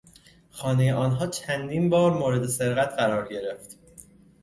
[0.51, 3.77] خانهی آنها چندین بار مورد سرقت قرار گرفت.